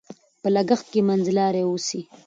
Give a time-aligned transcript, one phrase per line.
[0.41, 2.01] په لګښت کې منځلاري اوسئ.